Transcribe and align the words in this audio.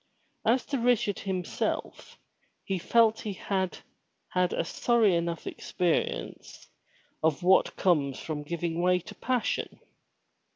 As 0.43 0.65
to 0.65 0.79
Richard 0.79 1.19
himself 1.19 2.17
he 2.63 2.79
felt 2.79 3.17
that 3.17 3.21
he 3.21 3.33
had 3.33 3.77
had 4.29 4.51
a 4.51 4.65
sorry 4.65 5.15
enough 5.15 5.45
experience 5.45 6.67
of 7.21 7.43
what 7.43 7.75
comes 7.75 8.17
from 8.17 8.41
giving 8.41 8.81
way 8.81 8.97
to 8.97 9.13
passion. 9.13 9.79